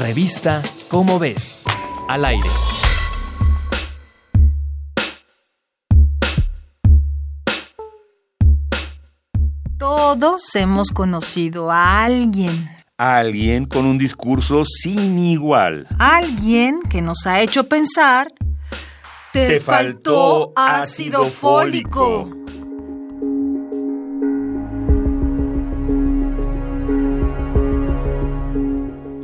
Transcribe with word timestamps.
Revista 0.00 0.62
Cómo 0.88 1.18
ves. 1.18 1.64
Al 2.08 2.24
aire. 2.26 2.48
Todos 9.78 10.54
hemos 10.54 10.90
conocido 10.90 11.70
a 11.70 12.04
alguien. 12.04 12.70
Alguien 12.98 13.64
con 13.64 13.86
un 13.86 13.96
discurso 13.96 14.64
sin 14.64 15.18
igual. 15.18 15.86
Alguien 15.98 16.80
que 16.90 17.00
nos 17.00 17.26
ha 17.26 17.40
hecho 17.40 17.64
pensar. 17.68 18.28
Te 19.32 19.60
faltó 19.60 20.52
ácido 20.56 21.24
fólico. 21.24 22.30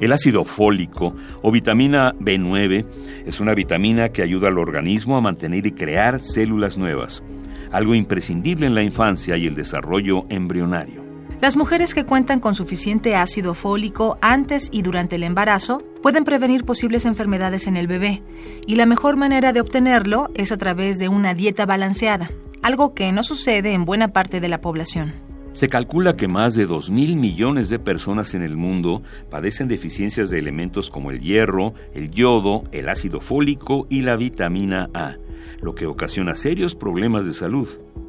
El 0.00 0.12
ácido 0.12 0.44
fólico 0.44 1.14
o 1.42 1.52
vitamina 1.52 2.14
B9 2.14 2.86
es 3.26 3.38
una 3.38 3.54
vitamina 3.54 4.08
que 4.08 4.22
ayuda 4.22 4.48
al 4.48 4.58
organismo 4.58 5.18
a 5.18 5.20
mantener 5.20 5.66
y 5.66 5.72
crear 5.72 6.20
células 6.20 6.78
nuevas, 6.78 7.22
algo 7.70 7.94
imprescindible 7.94 8.66
en 8.66 8.74
la 8.74 8.82
infancia 8.82 9.36
y 9.36 9.46
el 9.46 9.54
desarrollo 9.54 10.24
embrionario. 10.30 11.04
Las 11.42 11.56
mujeres 11.56 11.94
que 11.94 12.04
cuentan 12.04 12.40
con 12.40 12.54
suficiente 12.54 13.14
ácido 13.14 13.52
fólico 13.52 14.18
antes 14.22 14.68
y 14.72 14.80
durante 14.80 15.16
el 15.16 15.22
embarazo 15.22 15.82
pueden 16.02 16.24
prevenir 16.24 16.64
posibles 16.64 17.04
enfermedades 17.04 17.66
en 17.66 17.76
el 17.76 17.86
bebé, 17.86 18.22
y 18.66 18.76
la 18.76 18.86
mejor 18.86 19.16
manera 19.16 19.52
de 19.52 19.60
obtenerlo 19.60 20.30
es 20.34 20.50
a 20.50 20.56
través 20.56 20.98
de 20.98 21.08
una 21.08 21.34
dieta 21.34 21.66
balanceada, 21.66 22.30
algo 22.62 22.94
que 22.94 23.12
no 23.12 23.22
sucede 23.22 23.72
en 23.72 23.84
buena 23.84 24.08
parte 24.08 24.40
de 24.40 24.48
la 24.48 24.62
población. 24.62 25.29
Se 25.60 25.68
calcula 25.68 26.16
que 26.16 26.26
más 26.26 26.54
de 26.54 26.66
2.000 26.66 27.16
millones 27.16 27.68
de 27.68 27.78
personas 27.78 28.32
en 28.32 28.40
el 28.40 28.56
mundo 28.56 29.02
padecen 29.28 29.68
deficiencias 29.68 30.30
de 30.30 30.38
elementos 30.38 30.88
como 30.88 31.10
el 31.10 31.20
hierro, 31.20 31.74
el 31.92 32.10
yodo, 32.10 32.64
el 32.72 32.88
ácido 32.88 33.20
fólico 33.20 33.86
y 33.90 34.00
la 34.00 34.16
vitamina 34.16 34.88
A, 34.94 35.16
lo 35.60 35.74
que 35.74 35.84
ocasiona 35.84 36.34
serios 36.34 36.74
problemas 36.74 37.26
de 37.26 37.34
salud. 37.34 37.68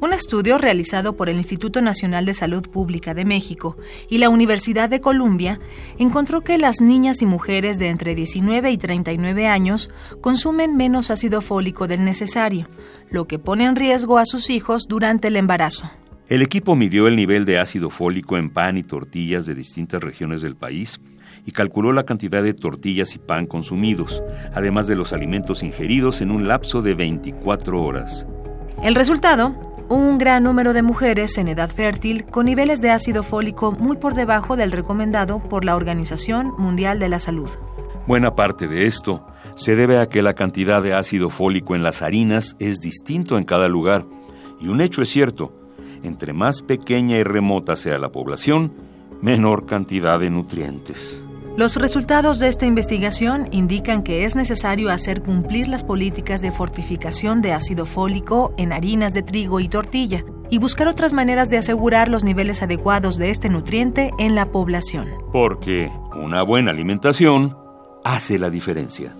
Un 0.00 0.12
estudio 0.12 0.56
realizado 0.56 1.16
por 1.16 1.28
el 1.28 1.36
Instituto 1.36 1.82
Nacional 1.82 2.26
de 2.26 2.34
Salud 2.34 2.70
Pública 2.70 3.12
de 3.12 3.24
México 3.24 3.76
y 4.08 4.18
la 4.18 4.28
Universidad 4.28 4.88
de 4.88 5.00
Columbia 5.00 5.58
encontró 5.98 6.42
que 6.42 6.58
las 6.58 6.80
niñas 6.80 7.22
y 7.22 7.26
mujeres 7.26 7.76
de 7.80 7.88
entre 7.88 8.14
19 8.14 8.70
y 8.70 8.78
39 8.78 9.48
años 9.48 9.90
consumen 10.20 10.76
menos 10.76 11.10
ácido 11.10 11.40
fólico 11.40 11.88
del 11.88 12.04
necesario, 12.04 12.68
lo 13.10 13.26
que 13.26 13.40
pone 13.40 13.64
en 13.64 13.74
riesgo 13.74 14.18
a 14.18 14.26
sus 14.26 14.48
hijos 14.48 14.86
durante 14.86 15.26
el 15.26 15.34
embarazo. 15.34 15.90
El 16.28 16.40
equipo 16.40 16.76
midió 16.76 17.08
el 17.08 17.16
nivel 17.16 17.44
de 17.44 17.58
ácido 17.58 17.90
fólico 17.90 18.36
en 18.36 18.48
pan 18.50 18.78
y 18.78 18.82
tortillas 18.82 19.44
de 19.44 19.54
distintas 19.54 20.02
regiones 20.02 20.40
del 20.40 20.56
país 20.56 21.00
y 21.44 21.52
calculó 21.52 21.92
la 21.92 22.04
cantidad 22.04 22.42
de 22.42 22.54
tortillas 22.54 23.14
y 23.14 23.18
pan 23.18 23.46
consumidos, 23.46 24.22
además 24.54 24.86
de 24.86 24.96
los 24.96 25.12
alimentos 25.12 25.62
ingeridos 25.62 26.20
en 26.20 26.30
un 26.30 26.46
lapso 26.46 26.80
de 26.80 26.94
24 26.94 27.82
horas. 27.82 28.26
El 28.82 28.94
resultado, 28.94 29.54
un 29.88 30.16
gran 30.18 30.44
número 30.44 30.72
de 30.72 30.82
mujeres 30.82 31.36
en 31.38 31.48
edad 31.48 31.68
fértil 31.68 32.24
con 32.24 32.46
niveles 32.46 32.80
de 32.80 32.90
ácido 32.90 33.22
fólico 33.22 33.72
muy 33.72 33.96
por 33.96 34.14
debajo 34.14 34.56
del 34.56 34.72
recomendado 34.72 35.40
por 35.40 35.64
la 35.64 35.76
Organización 35.76 36.52
Mundial 36.56 36.98
de 36.98 37.08
la 37.08 37.18
Salud. 37.18 37.50
Buena 38.06 38.34
parte 38.34 38.68
de 38.68 38.86
esto 38.86 39.26
se 39.54 39.76
debe 39.76 39.98
a 39.98 40.08
que 40.08 40.22
la 40.22 40.34
cantidad 40.34 40.82
de 40.82 40.94
ácido 40.94 41.30
fólico 41.30 41.74
en 41.74 41.82
las 41.82 42.00
harinas 42.00 42.56
es 42.58 42.80
distinto 42.80 43.36
en 43.36 43.44
cada 43.44 43.68
lugar, 43.68 44.06
y 44.60 44.68
un 44.68 44.80
hecho 44.80 45.02
es 45.02 45.10
cierto, 45.10 45.61
entre 46.02 46.32
más 46.32 46.62
pequeña 46.62 47.18
y 47.18 47.22
remota 47.22 47.76
sea 47.76 47.98
la 47.98 48.10
población, 48.10 48.72
menor 49.20 49.66
cantidad 49.66 50.18
de 50.18 50.30
nutrientes. 50.30 51.24
Los 51.56 51.76
resultados 51.76 52.38
de 52.38 52.48
esta 52.48 52.64
investigación 52.64 53.46
indican 53.52 54.02
que 54.02 54.24
es 54.24 54.34
necesario 54.34 54.90
hacer 54.90 55.22
cumplir 55.22 55.68
las 55.68 55.84
políticas 55.84 56.40
de 56.40 56.50
fortificación 56.50 57.42
de 57.42 57.52
ácido 57.52 57.84
fólico 57.84 58.54
en 58.56 58.72
harinas 58.72 59.12
de 59.12 59.22
trigo 59.22 59.60
y 59.60 59.68
tortilla 59.68 60.24
y 60.48 60.58
buscar 60.58 60.88
otras 60.88 61.12
maneras 61.12 61.50
de 61.50 61.58
asegurar 61.58 62.08
los 62.08 62.24
niveles 62.24 62.62
adecuados 62.62 63.18
de 63.18 63.30
este 63.30 63.50
nutriente 63.50 64.12
en 64.18 64.34
la 64.34 64.50
población. 64.50 65.08
Porque 65.30 65.90
una 66.14 66.42
buena 66.42 66.70
alimentación 66.70 67.54
hace 68.02 68.38
la 68.38 68.48
diferencia. 68.48 69.12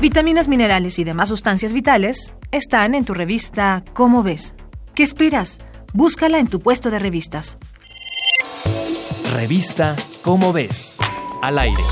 Vitaminas, 0.00 0.46
minerales 0.46 1.00
y 1.00 1.04
demás 1.04 1.28
sustancias 1.28 1.72
vitales 1.72 2.32
están 2.52 2.94
en 2.94 3.04
tu 3.04 3.14
revista 3.14 3.84
¿Cómo 3.94 4.22
ves? 4.22 4.54
¿Qué 4.94 5.02
esperas? 5.02 5.58
Búscala 5.92 6.38
en 6.38 6.46
tu 6.46 6.60
puesto 6.60 6.90
de 6.90 7.00
revistas. 7.00 7.58
Revista 9.32 9.96
¿Cómo 10.22 10.52
ves? 10.52 10.98
Al 11.42 11.58
aire. 11.58 11.82